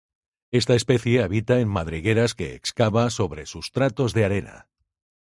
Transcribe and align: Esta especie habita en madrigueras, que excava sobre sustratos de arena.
Esta 0.49 0.73
especie 0.73 1.21
habita 1.21 1.59
en 1.59 1.67
madrigueras, 1.67 2.33
que 2.33 2.55
excava 2.55 3.11
sobre 3.11 3.45
sustratos 3.45 4.13
de 4.15 4.25
arena. 4.25 4.67